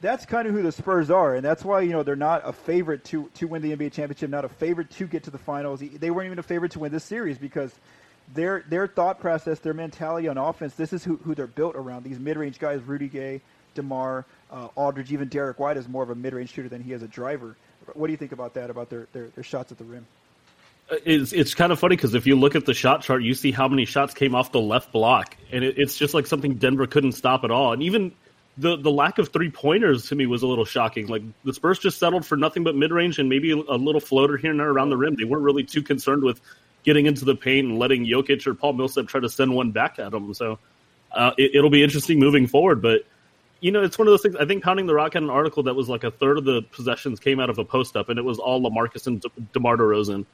[0.00, 2.52] that's kind of who the Spurs are, and that's why you know they're not a
[2.52, 5.80] favorite to to win the NBA championship, not a favorite to get to the finals.
[5.80, 7.72] They weren't even a favorite to win this series because
[8.34, 12.02] their their thought process, their mentality on offense, this is who, who they're built around.
[12.02, 13.42] These mid-range guys, Rudy Gay,
[13.74, 17.02] DeMar, uh, Aldridge, even Derrick White is more of a mid-range shooter than he is
[17.02, 17.56] a driver.
[17.92, 18.70] What do you think about that?
[18.70, 20.06] About their their, their shots at the rim?
[20.90, 23.34] Uh, it's it's kind of funny because if you look at the shot chart, you
[23.34, 26.54] see how many shots came off the left block, and it, it's just like something
[26.54, 27.72] Denver couldn't stop at all.
[27.72, 28.12] And even
[28.56, 31.06] the the lack of three pointers to me was a little shocking.
[31.06, 34.36] Like the Spurs just settled for nothing but mid range and maybe a, little floater
[34.36, 35.16] here and there around the rim.
[35.16, 36.40] They weren't really too concerned with
[36.84, 39.98] getting into the paint and letting Jokic or Paul Millsap try to send one back
[39.98, 40.32] at them.
[40.34, 40.58] So
[41.12, 42.82] uh, it, will be interesting moving forward.
[42.82, 43.02] But
[43.64, 44.36] you know, it's one of those things.
[44.36, 46.60] I think Pounding the Rock had an article that was like a third of the
[46.60, 49.78] possessions came out of a post up, and it was all Lamarcus and De- DeMar
[49.78, 50.26] DeRozan.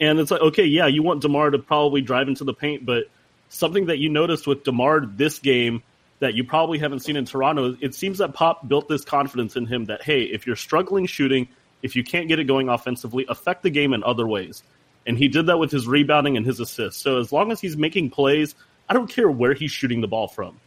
[0.00, 3.04] And it's like, okay, yeah, you want DeMar to probably drive into the paint, but
[3.50, 5.84] something that you noticed with DeMar this game
[6.18, 9.66] that you probably haven't seen in Toronto, it seems that Pop built this confidence in
[9.66, 11.46] him that, hey, if you're struggling shooting,
[11.82, 14.64] if you can't get it going offensively, affect the game in other ways.
[15.06, 17.00] And he did that with his rebounding and his assists.
[17.00, 18.56] So as long as he's making plays,
[18.88, 20.58] I don't care where he's shooting the ball from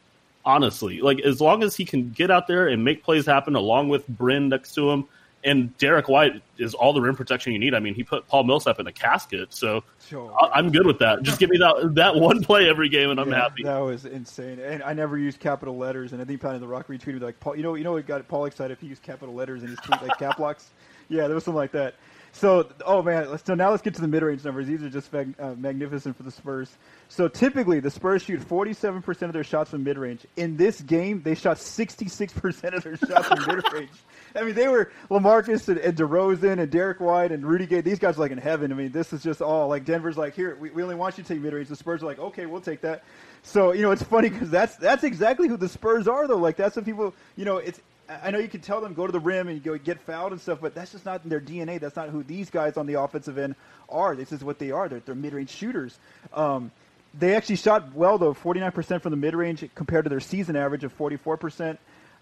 [0.46, 1.02] honestly.
[1.02, 4.08] Like as long as he can get out there and make plays happen along with
[4.08, 5.08] Bryn next to him,
[5.46, 7.76] and Derrick White is all the rim protection you need.
[7.76, 10.36] I mean, he put Paul Millsap in a casket, so sure.
[10.42, 11.22] I, am good with that.
[11.22, 13.64] Just give me that that one play every game, and I'm yeah, happy.
[13.64, 16.14] That was insane, and I never used capital letters.
[16.14, 18.28] And I think Pounding the Rock retweeted like, Paul, you know, you know, what got
[18.28, 20.72] Paul excited if he used capital letters in his tweet, like cap locks.
[21.08, 21.94] Yeah, there was something like that.
[22.36, 24.68] So, oh man, so now let's get to the mid-range numbers.
[24.68, 26.70] These are just mag- uh, magnificent for the Spurs.
[27.08, 30.28] So typically, the Spurs shoot 47% of their shots from mid-range.
[30.36, 33.90] In this game, they shot 66% of their shots from mid-range.
[34.36, 37.80] I mean, they were Lamarcus and, and DeRozan and Derrick White and Rudy Gay.
[37.80, 38.70] These guys are like in heaven.
[38.70, 41.24] I mean, this is just all like Denver's like, here, we, we only want you
[41.24, 41.70] to take mid-range.
[41.70, 43.06] The Spurs are like, okay, we'll take that.
[43.44, 46.36] So you know, it's funny because that's that's exactly who the Spurs are, though.
[46.36, 49.12] Like that's what people, you know, it's I know you can tell them go to
[49.12, 51.80] the rim and go get fouled and stuff, but that's just not in their DNA.
[51.80, 53.56] That's not who these guys on the offensive end
[53.90, 54.16] are.
[54.16, 54.88] This is what they are.
[54.88, 55.98] They're, they're mid-range shooters.
[56.34, 56.72] Um,
[57.18, 60.96] they actually shot well though, 49% from the mid-range compared to their season average of
[60.98, 61.78] 44%.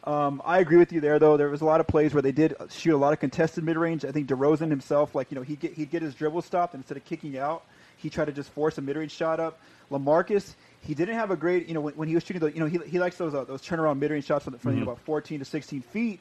[0.06, 1.38] Um, I agree with you there, though.
[1.38, 4.04] There was a lot of plays where they did shoot a lot of contested mid-range.
[4.04, 6.82] I think DeRozan himself, like you know, he get he'd get his dribble stopped, and
[6.82, 7.64] instead of kicking out,
[7.96, 9.60] he tried to just force a mid-range shot up.
[9.90, 12.60] Lamarcus, he didn't have a great, you know, when, when he was shooting, the, you
[12.60, 14.80] know, he, he likes those uh, those turnaround mid-range shots from, from mm-hmm.
[14.80, 16.20] you know, about 14 to 16 feet.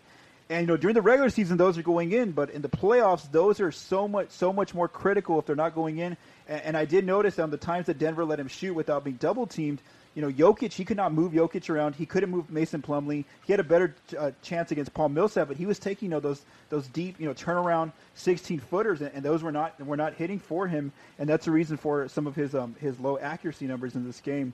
[0.49, 3.31] And you know, during the regular season, those are going in, but in the playoffs,
[3.31, 6.17] those are so much so much more critical if they're not going in.
[6.47, 9.17] And, and I did notice on the times that Denver let him shoot without being
[9.17, 9.81] double teamed,
[10.15, 11.95] you know, Jokic, he could not move Jokic around.
[11.95, 13.25] He couldn't move Mason Plumlee.
[13.45, 16.21] He had a better uh, chance against Paul Millsap, but he was taking, you know,
[16.21, 20.15] those those deep, you know, turnaround 16 footers, and, and, those were not were not
[20.15, 23.67] hitting for him, and that's the reason for some of his um, his low accuracy
[23.67, 24.53] numbers in this game.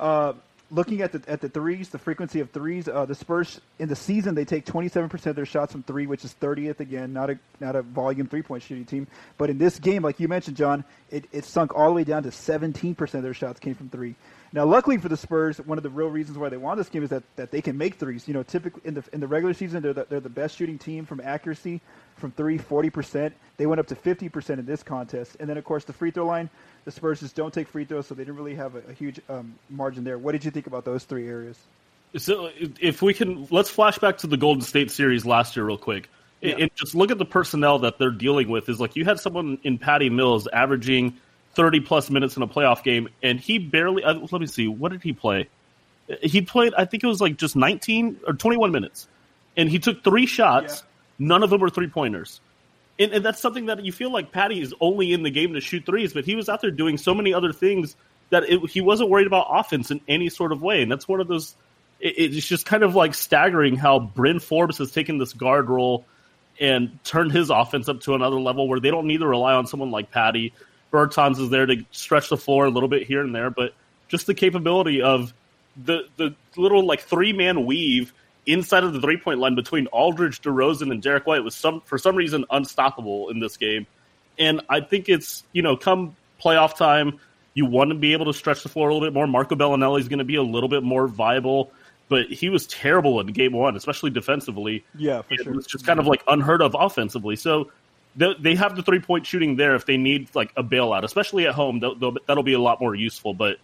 [0.00, 0.32] Uh,
[0.70, 3.96] looking at the at the threes, the frequency of threes, uh, the Spurs in the
[3.96, 7.38] season they take 27% of their shots from three, which is 30th again, not a
[7.60, 9.06] not a volume three point shooting team.
[9.38, 12.22] But in this game, like you mentioned, John, it, it sunk all the way down
[12.24, 14.14] to 17% of their shots came from three.
[14.54, 17.02] Now, luckily for the Spurs, one of the real reasons why they won this game
[17.02, 18.28] is that, that they can make threes.
[18.28, 20.78] You know, typically in the in the regular season, they're the, they're the best shooting
[20.78, 21.80] team from accuracy
[22.16, 23.32] from three, 40%.
[23.56, 25.36] They went up to 50% in this contest.
[25.40, 26.48] And then, of course, the free throw line,
[26.84, 29.20] the Spurs just don't take free throws, so they didn't really have a, a huge
[29.28, 30.18] um, margin there.
[30.18, 31.58] What did you think about those three areas?
[32.16, 35.76] So, if we can, let's flash back to the Golden State series last year, real
[35.76, 36.08] quick.
[36.40, 36.54] Yeah.
[36.60, 38.68] And just look at the personnel that they're dealing with.
[38.68, 41.16] Is like you had someone in Patty Mills averaging
[41.54, 44.04] 30 plus minutes in a playoff game, and he barely.
[44.04, 45.48] Uh, let me see, what did he play?
[46.22, 49.08] He played, I think it was like just 19 or 21 minutes,
[49.56, 50.82] and he took three shots.
[50.82, 51.26] Yeah.
[51.26, 52.40] None of them were three pointers.
[52.98, 55.60] And, and, that's something that you feel like Patty is only in the game to
[55.60, 57.96] shoot threes, but he was out there doing so many other things
[58.30, 60.82] that it, he wasn't worried about offense in any sort of way.
[60.82, 61.56] And that's one of those.
[62.00, 66.04] It, it's just kind of like staggering how Bryn Forbes has taken this guard role
[66.60, 69.66] and turned his offense up to another level where they don't need to rely on
[69.66, 70.52] someone like Patty
[70.94, 73.74] Bertans is there to stretch the floor a little bit here and there, but
[74.06, 75.34] just the capability of
[75.76, 78.12] the the little like three man weave
[78.46, 81.98] inside of the three point line between Aldridge, DeRozan, and Derrick White was some for
[81.98, 83.88] some reason unstoppable in this game.
[84.38, 87.18] And I think it's you know come playoff time,
[87.54, 89.26] you want to be able to stretch the floor a little bit more.
[89.26, 91.72] Marco Belinelli is going to be a little bit more viable,
[92.08, 94.84] but he was terrible in game one, especially defensively.
[94.96, 95.54] Yeah, it sure.
[95.54, 97.34] was just kind of like unheard of offensively.
[97.34, 97.72] So
[98.16, 101.54] they have the three point shooting there if they need like a bailout, especially at
[101.54, 101.80] home.
[101.80, 103.34] They'll, they'll, that'll be a lot more useful.
[103.34, 103.58] But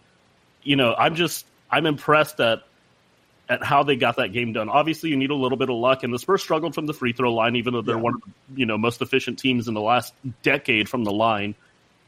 [0.63, 2.63] you know, I'm just I'm impressed at
[3.49, 4.69] at how they got that game done.
[4.69, 7.13] Obviously, you need a little bit of luck, and the Spurs struggled from the free
[7.13, 8.01] throw line, even though they're yeah.
[8.01, 11.55] one of the you know most efficient teams in the last decade from the line.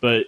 [0.01, 0.25] But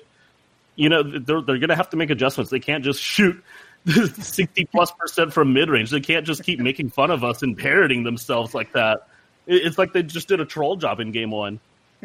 [0.75, 2.51] you know, they're they're going to have to make adjustments.
[2.51, 3.43] They can't just shoot.
[3.85, 5.91] 60 plus percent from mid range.
[5.91, 9.07] They can't just keep making fun of us and parroting themselves like that.
[9.45, 11.59] It's like they just did a troll job in game one.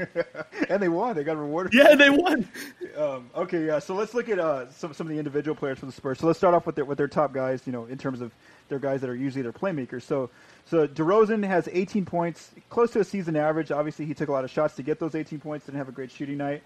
[0.68, 1.14] and they won.
[1.16, 1.74] They got rewarded.
[1.74, 2.48] Yeah, they won.
[2.96, 3.78] Um, okay, yeah.
[3.78, 6.18] So let's look at uh, some some of the individual players for the Spurs.
[6.18, 7.62] So let's start off with their with their top guys.
[7.66, 8.32] You know, in terms of
[8.68, 10.02] their guys that are usually their playmakers.
[10.02, 10.30] So
[10.64, 13.70] so DeRozan has 18 points, close to a season average.
[13.70, 15.66] Obviously, he took a lot of shots to get those 18 points.
[15.66, 16.62] Didn't have a great shooting night.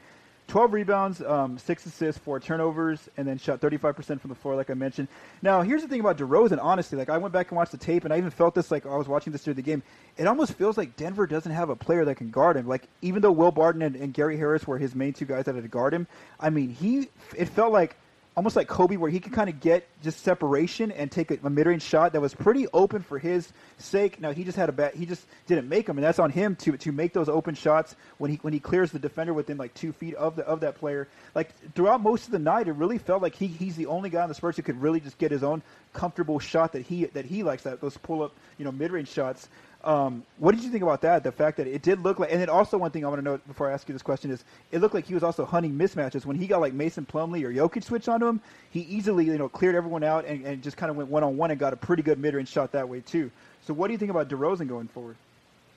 [0.48, 4.70] 12 rebounds, um, six assists, four turnovers, and then shot 35% from the floor, like
[4.70, 5.08] I mentioned.
[5.42, 6.98] Now, here's the thing about DeRozan, honestly.
[6.98, 8.96] Like, I went back and watched the tape, and I even felt this, like, I
[8.96, 9.82] was watching this through the game.
[10.16, 12.68] It almost feels like Denver doesn't have a player that can guard him.
[12.68, 15.54] Like, even though Will Barton and, and Gary Harris were his main two guys that
[15.54, 16.06] had to guard him,
[16.38, 17.96] I mean, he, it felt like
[18.36, 21.50] almost like Kobe, where he could kind of get just separation and take a, a
[21.50, 24.20] mid-range shot that was pretty open for his sake.
[24.20, 26.56] Now he just had a bad, he just didn't make them, and that's on him
[26.56, 29.72] to to make those open shots when he when he clears the defender within like
[29.74, 31.08] two feet of the of that player.
[31.34, 34.22] Like throughout most of the night, it really felt like he he's the only guy
[34.22, 37.24] on the Spurs who could really just get his own comfortable shot that he that
[37.24, 39.48] he likes that those pull up you know mid-range shots.
[39.84, 41.22] Um, what did you think about that?
[41.22, 43.24] The fact that it did look like, and then also one thing I want to
[43.24, 44.42] know before I ask you this question is,
[44.72, 47.52] it looked like he was also hunting mismatches when he got like Mason Plumlee or
[47.52, 48.40] Jokic switched onto him.
[48.70, 51.36] He easily, you know, cleared everyone out and, and just kind of went one on
[51.36, 53.30] one and got a pretty good mid range shot that way too.
[53.66, 55.16] So what do you think about DeRozan going forward?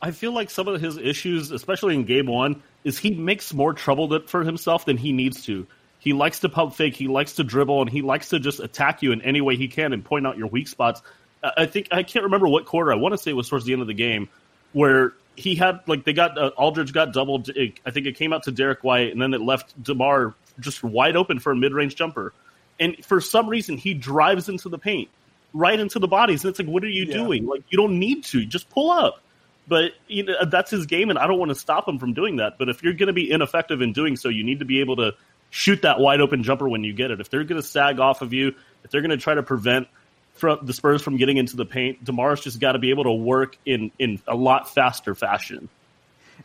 [0.02, 3.74] I feel like some of his issues, especially in game one, is he makes more
[3.74, 5.68] trouble for himself than he needs to.
[6.00, 9.02] He likes to pump fake, he likes to dribble, and he likes to just attack
[9.02, 11.02] you in any way he can and point out your weak spots.
[11.56, 12.92] I think I can't remember what quarter.
[12.92, 14.30] I want to say it was towards the end of the game
[14.74, 17.50] where he had like they got uh, Aldridge got doubled.
[17.86, 21.16] I think it came out to Derrick White, and then it left Demar just wide
[21.16, 22.34] open for a mid range jumper.
[22.80, 25.10] And for some reason, he drives into the paint,
[25.54, 26.44] right into the bodies.
[26.44, 27.14] And it's like, what are you yeah.
[27.14, 27.46] doing?
[27.46, 28.46] Like, you don't need to.
[28.46, 29.22] Just pull up.
[29.68, 32.38] But you know that's his game, and I don't want to stop him from doing
[32.38, 32.58] that.
[32.58, 34.96] But if you're going to be ineffective in doing so, you need to be able
[34.98, 35.14] to
[35.50, 37.20] shoot that wide open jumper when you get it.
[37.20, 39.90] If they're going to sag off of you, if they're going to try to prevent
[40.38, 42.04] from the Spurs from getting into the paint.
[42.04, 45.70] Demar's just got to be able to work in in a lot faster fashion.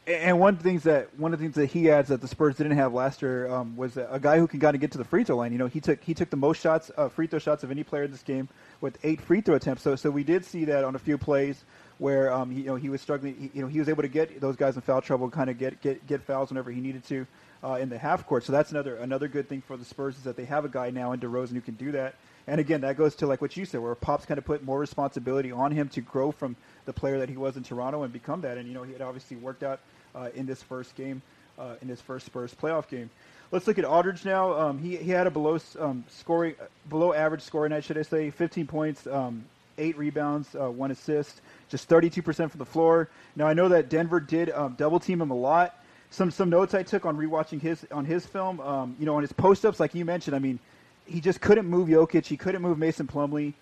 [0.07, 2.27] And one of the things that one of the things that he adds that the
[2.27, 4.99] Spurs didn't have last year um, was a guy who can kind of get to
[4.99, 5.53] the free throw line.
[5.53, 7.85] You know, he took he took the most shots, uh, free throw shots of any
[7.85, 8.49] player in this game
[8.81, 9.83] with eight free throw attempts.
[9.83, 11.65] So so we did see that on a few plays
[11.99, 13.37] where um, he, you know he was struggling.
[13.37, 15.59] He, you know, he was able to get those guys in foul trouble, kind of
[15.59, 17.27] get get get fouls whenever he needed to
[17.63, 18.45] uh, in the half court.
[18.45, 20.91] So that's another another good thing for the Spurs is that they have a guy
[20.91, 22.17] now in DeRozan who can do that.
[22.47, 24.79] And again, that goes to like what you said, where Pop's kind of put more
[24.79, 28.41] responsibility on him to grow from the player that he was in Toronto and become
[28.41, 28.59] that.
[28.59, 29.81] And you know, he had obviously worked out
[30.15, 31.23] uh, in this first game,
[31.59, 33.11] uh, in his first Spurs playoff game.
[33.53, 34.55] Let's look at Aldridge now.
[34.55, 36.55] Um, he he had a below um, scoring,
[36.89, 38.31] below average scoring night, should I say?
[38.31, 39.45] 15 points, um,
[39.79, 43.09] eight rebounds, uh, one assist, just 32% from the floor.
[43.37, 45.79] Now I know that Denver did um, double team him a lot.
[46.11, 48.59] Some some notes I took on rewatching his on his film.
[48.61, 50.35] Um, you know, on his post ups, like you mentioned.
[50.35, 50.59] I mean,
[51.07, 52.27] he just couldn't move Jokic.
[52.27, 53.55] He couldn't move Mason Plumlee.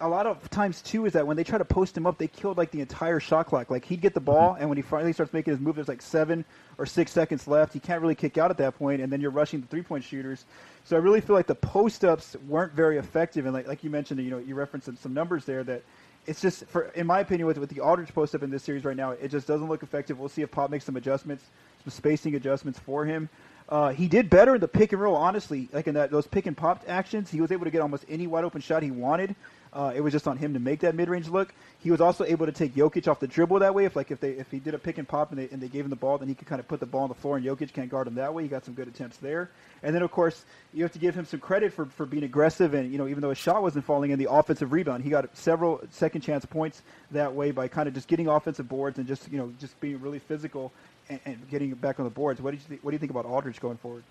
[0.00, 2.26] A lot of times too is that when they try to post him up, they
[2.26, 3.70] killed like the entire shot clock.
[3.70, 4.60] Like he'd get the ball, mm-hmm.
[4.60, 6.44] and when he finally starts making his move, there's like seven
[6.78, 7.72] or six seconds left.
[7.72, 10.02] He can't really kick out at that point, and then you're rushing the three point
[10.02, 10.46] shooters.
[10.84, 13.44] So I really feel like the post ups weren't very effective.
[13.46, 15.82] And like like you mentioned, you know, you referenced some numbers there that
[16.26, 18.84] it's just for in my opinion with with the Aldridge post up in this series
[18.84, 20.18] right now, it just doesn't look effective.
[20.18, 21.44] We'll see if Pop makes some adjustments,
[21.84, 23.28] some spacing adjustments for him.
[23.68, 25.68] Uh, he did better in the pick and roll, honestly.
[25.72, 28.26] Like in that those pick and pop actions, he was able to get almost any
[28.26, 29.34] wide open shot he wanted.
[29.74, 31.52] Uh, it was just on him to make that mid range look.
[31.80, 33.84] He was also able to take Jokic off the dribble that way.
[33.84, 35.66] If like if they if he did a pick and pop and they and they
[35.66, 37.36] gave him the ball, then he could kind of put the ball on the floor
[37.36, 38.44] and Jokic can't guard him that way.
[38.44, 39.50] He got some good attempts there.
[39.82, 42.72] And then of course you have to give him some credit for for being aggressive
[42.72, 45.36] and you know even though his shot wasn't falling in the offensive rebound, he got
[45.36, 49.30] several second chance points that way by kind of just getting offensive boards and just
[49.30, 50.72] you know just being really physical
[51.08, 52.40] and, and getting back on the boards.
[52.40, 54.04] What do you th- what do you think about Aldridge going forward?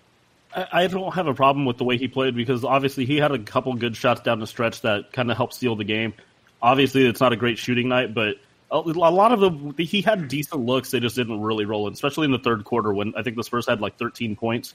[0.54, 3.38] I don't have a problem with the way he played because obviously he had a
[3.38, 6.14] couple good shots down the stretch that kind of helped seal the game.
[6.62, 8.36] Obviously, it's not a great shooting night, but
[8.70, 9.40] a, lot of
[9.76, 10.90] the he had decent looks.
[10.90, 13.44] They just didn't really roll in, especially in the third quarter when I think the
[13.44, 14.74] Spurs had like 13 points.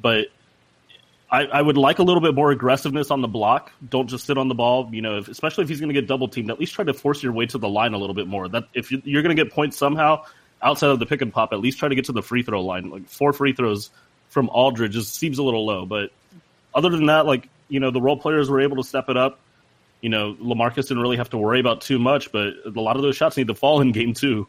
[0.00, 0.28] But
[1.30, 3.72] I, I would like a little bit more aggressiveness on the block.
[3.86, 4.88] Don't just sit on the ball.
[4.92, 6.94] You know, if, especially if he's going to get double teamed, at least try to
[6.94, 8.48] force your way to the line a little bit more.
[8.48, 10.24] That if you're going to get points somehow
[10.62, 12.62] outside of the pick and pop, at least try to get to the free throw
[12.62, 12.90] line.
[12.90, 13.90] Like four free throws
[14.38, 15.84] from Aldridge just seems a little low.
[15.84, 16.12] But
[16.72, 19.40] other than that, like you know, the role players were able to step it up.
[20.00, 23.02] You know, Lamarcus didn't really have to worry about too much, but a lot of
[23.02, 24.46] those shots need to fall in game two.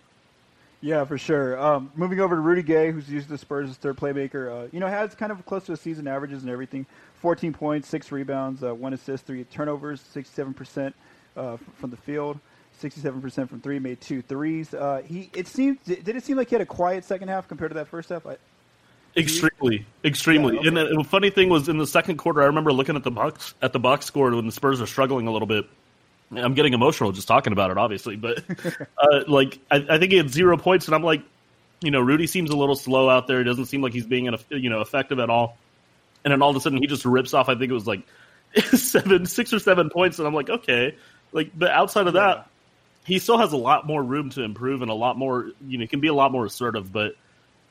[0.81, 1.59] Yeah, for sure.
[1.59, 4.65] Um, moving over to Rudy Gay, who's used the Spurs as third playmaker.
[4.65, 6.85] Uh, you know, has kind of close to a season averages and everything.
[7.15, 10.93] 14 points, six rebounds, uh, one assist, three turnovers, 67%
[11.35, 12.39] uh, from the field,
[12.79, 14.71] 67% from three, made two threes.
[14.71, 17.71] Uh, he it seemed did it seem like he had a quiet second half compared
[17.71, 18.25] to that first half?
[18.27, 18.37] I,
[19.17, 20.53] Extremely, extremely.
[20.53, 20.67] Yeah, okay.
[20.67, 23.11] And the, the, funny thing was, in the second quarter, I remember looking at the
[23.11, 25.65] box at the box score when the Spurs are struggling a little bit.
[26.31, 28.43] I'm getting emotional just talking about it, obviously, but
[28.97, 31.23] uh, like I, I, think he had zero points, and I'm like,
[31.81, 33.39] you know, Rudy seems a little slow out there.
[33.39, 35.57] He doesn't seem like he's being you know effective at all.
[36.23, 37.49] And then all of a sudden, he just rips off.
[37.49, 38.03] I think it was like
[38.73, 40.95] seven, six or seven points, and I'm like, okay.
[41.31, 42.43] Like, but outside of that, yeah.
[43.05, 45.51] he still has a lot more room to improve and a lot more.
[45.67, 47.15] You know, can be a lot more assertive, but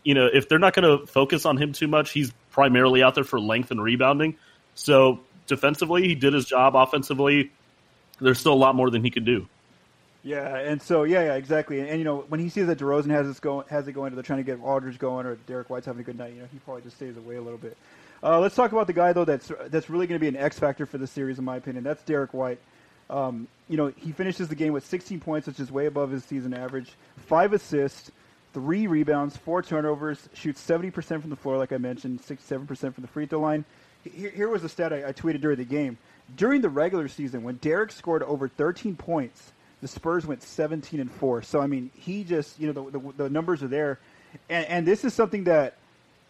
[0.02, 3.14] you know, if they're not going to focus on him too much, he's primarily out
[3.14, 4.37] there for length and rebounding.
[4.74, 6.76] So defensively, he did his job.
[6.76, 7.50] Offensively,
[8.20, 9.48] there's still a lot more than he could do.
[10.24, 11.80] Yeah, and so yeah, yeah, exactly.
[11.80, 14.14] And, and you know, when he sees that DeRozan has this going, has it going,
[14.14, 16.48] they're trying to get Aldridge going, or Derrick White's having a good night, you know,
[16.52, 17.76] he probably just stays away a little bit.
[18.22, 20.58] Uh, let's talk about the guy though that's that's really going to be an X
[20.58, 21.84] factor for the series, in my opinion.
[21.84, 22.58] That's Derrick White.
[23.08, 26.24] Um, you know, he finishes the game with 16 points, which is way above his
[26.24, 26.90] season average,
[27.26, 28.11] five assists,
[28.59, 33.07] three rebounds, four turnovers, shoots 70% from the floor, like I mentioned, 67% from the
[33.07, 33.64] free throw line.
[34.03, 35.97] Here, here was a stat I, I, tweeted during the game.
[36.37, 41.09] During the regular season, when Derrick scored over 13 points, the Spurs went 17 and
[41.09, 41.42] 4.
[41.42, 44.01] So, I mean, he just, you know, the, the, the numbers are there.
[44.49, 45.77] And, and, this is something that,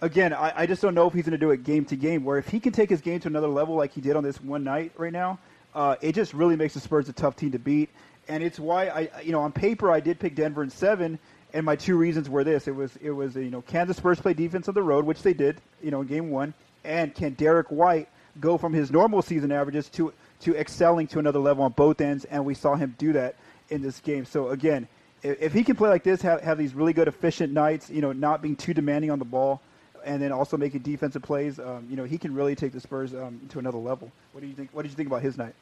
[0.03, 2.25] again, I, I just don't know if he's going to do it game to game,
[2.25, 4.39] where if he can take his game to another level like he did on this
[4.39, 5.39] one night right now,
[5.75, 7.89] uh, it just really makes the Spurs a tough team to beat.
[8.29, 11.19] And it's why I, you know, on paper I did pick Denver in seven,
[11.53, 14.35] and my two reasons were this: it was it was you know Kansas Spurs play
[14.35, 17.69] defense on the road, which they did, you know, in game one, and can Derrick
[17.69, 18.09] White
[18.41, 22.25] go from his normal season averages to to excelling to another level on both ends,
[22.27, 23.37] and we saw him do that
[23.71, 24.25] in this game.
[24.25, 24.89] So again,
[25.23, 28.01] if, if he can play like this, have have these really good efficient nights, you
[28.01, 29.61] know, not being too demanding on the ball,
[30.05, 33.15] and then also making defensive plays, um, you know, he can really take the Spurs
[33.15, 34.13] um, to another level.
[34.33, 34.71] What do you think?
[34.73, 35.55] What did you think about his night?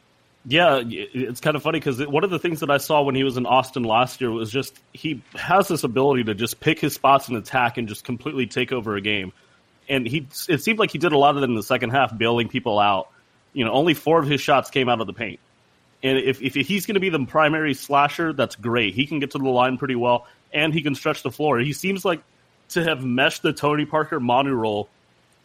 [0.49, 3.25] Yeah, it's kind of funny because one of the things that I saw when he
[3.25, 6.95] was in Austin last year was just he has this ability to just pick his
[6.95, 9.33] spots and attack and just completely take over a game.
[9.89, 12.17] And he it seemed like he did a lot of that in the second half,
[12.17, 13.09] bailing people out.
[13.55, 15.41] You know, only four of his shots came out of the paint.
[16.03, 18.95] And if, if he's going to be the primary slasher, that's great.
[18.95, 21.59] He can get to the line pretty well, and he can stretch the floor.
[21.59, 22.23] He seems like
[22.69, 24.89] to have meshed the Tony Parker Manu role,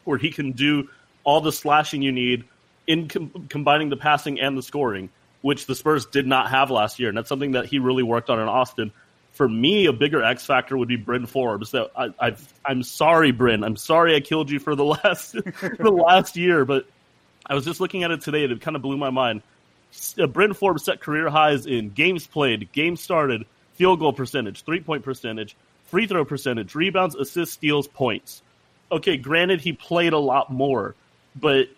[0.04, 0.90] where he can do
[1.24, 2.44] all the slashing you need
[2.91, 5.10] in com- combining the passing and the scoring,
[5.41, 8.30] which the Spurs did not have last year, and that's something that he really worked
[8.30, 8.91] on in Austin.
[9.32, 11.71] For me, a bigger X factor would be Bryn Forbes.
[11.71, 12.36] That I,
[12.69, 13.63] am sorry, Bryn.
[13.63, 16.86] I'm sorry I killed you for the last the last year, but
[17.45, 19.41] I was just looking at it today and it kind of blew my mind.
[20.19, 24.82] Uh, Bryn Forbes set career highs in games played, games started, field goal percentage, three
[24.82, 28.41] point percentage, free throw percentage, rebounds, assists, steals, points.
[28.91, 30.93] Okay, granted he played a lot more,
[31.38, 31.69] but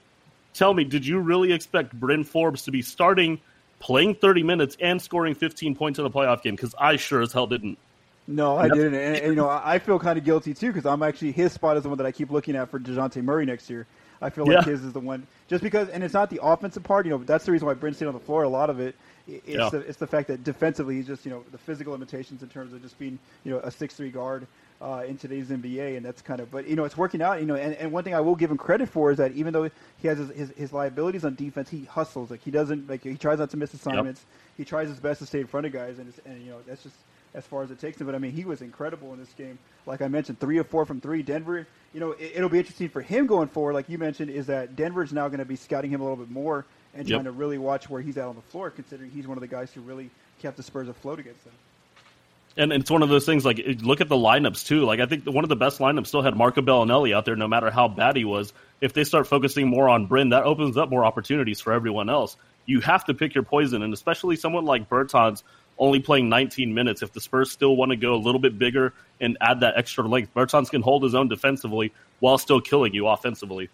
[0.54, 3.40] tell me, did you really expect Bryn Forbes to be starting,
[3.80, 6.56] playing 30 minutes, and scoring 15 points in a playoff game?
[6.56, 7.78] Because I sure as hell didn't.
[8.28, 8.94] No, I didn't.
[8.94, 11.76] And, and, you know, I feel kind of guilty too because I'm actually his spot
[11.78, 13.86] is the one that I keep looking at for Dejounte Murray next year.
[14.22, 14.72] I feel like yeah.
[14.72, 17.06] his is the one just because, and it's not the offensive part.
[17.06, 18.44] You know, that's the reason why Bryn stayed on the floor.
[18.44, 18.96] A lot of it,
[19.28, 19.70] it's yeah.
[19.70, 22.72] the it's the fact that defensively he's just you know the physical limitations in terms
[22.72, 24.48] of just being you know a six three guard
[24.82, 26.52] uh, in today's NBA, and that's kind of.
[26.52, 27.40] But you know, it's working out.
[27.40, 29.54] You know, and, and one thing I will give him credit for is that even
[29.54, 32.32] though he has his, his, his liabilities on defense, he hustles.
[32.32, 34.22] Like he doesn't like he tries not to miss assignments.
[34.22, 34.58] Yep.
[34.58, 36.84] He tries his best to stay in front of guys, and and you know that's
[36.84, 36.96] just
[37.34, 38.08] as far as it takes him.
[38.08, 39.58] But I mean, he was incredible in this game.
[39.86, 41.24] Like I mentioned, three or four from three.
[41.24, 43.74] Denver, you know, it, will be interesting for him going forward.
[43.74, 46.30] Like you mentioned, is that Denver's now going to be scouting him a little bit
[46.30, 47.16] more and yep.
[47.16, 49.48] trying to really watch where he's at on the floor, considering he's one of the
[49.48, 50.10] guys who really
[50.42, 51.54] kept the Spurs afloat against them.
[52.56, 54.86] And it's one of those things like look at the lineups too.
[54.86, 57.48] Like I think one of the best lineups still had Marco Belinelli out there, no
[57.48, 58.54] matter how bad he was.
[58.80, 62.38] If they start focusing more on Bryn, that opens up more opportunities for everyone else.
[62.66, 65.42] You have to pick your poison, and especially someone like Bertans
[65.80, 67.02] only playing 19 minutes.
[67.02, 70.08] If the Spurs still want to go a little bit bigger and add that extra
[70.08, 73.70] length, Bertans can hold his own defensively while still killing you offensively.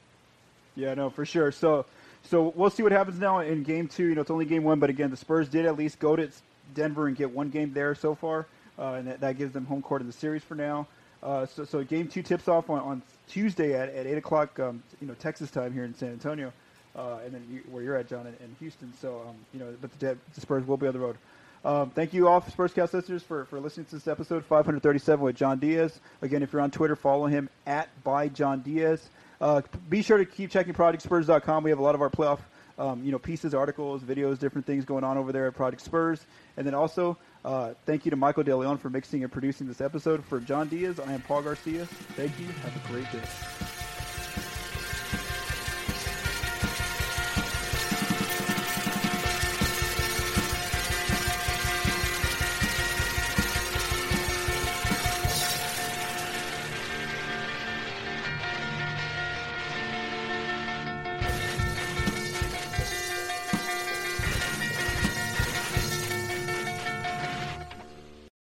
[0.76, 1.52] Yeah, no, for sure.
[1.52, 1.86] So,
[2.24, 4.06] so we'll see what happens now in game two.
[4.06, 6.30] You know, it's only game one, but again, the Spurs did at least go to
[6.74, 8.48] Denver and get one game there so far
[8.80, 10.88] and that, that, gives them home court in the series for now.
[11.22, 14.82] Uh, so, so game two tips off on, on Tuesday at, at eight o'clock, um,
[15.02, 16.54] you know, Texas time here in San Antonio,
[16.96, 18.94] uh, and then you, where you're at, John, in, in Houston.
[19.02, 21.18] So, um, you know, but the, the, Spurs will be on the road.
[21.65, 25.60] Um, thank you all, Spurscast listeners, for, for listening to this episode 537 with John
[25.60, 26.00] Diaz.
[26.22, 29.10] Again, if you're on Twitter, follow him at by John Diaz.
[29.42, 31.63] Uh, be sure to keep checking ProjectSpurs.com.
[31.63, 32.39] We have a lot of our playoff,
[32.78, 36.26] um, you know, pieces, articles, videos, different things going on over there at Project Spurs.
[36.56, 37.18] And then also
[37.50, 40.24] uh, thank you to Michael DeLeon for mixing and producing this episode.
[40.24, 41.88] For John Diaz, I am Paul Garcia.
[42.16, 42.46] Thank you.
[42.46, 43.59] Have a great day.